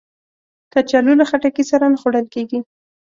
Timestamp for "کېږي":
2.33-2.59